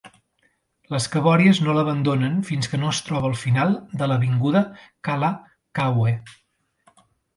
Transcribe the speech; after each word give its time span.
Les 0.93 1.07
cabòries 1.15 1.59
no 1.65 1.75
l'abandonen 1.75 2.39
fins 2.47 2.71
que 2.71 2.79
no 2.85 2.89
es 2.95 3.01
troba 3.09 3.29
al 3.33 3.37
final 3.43 3.75
de 4.01 4.07
l'avinguda 4.13 4.65
Kalakaua. 5.09 6.15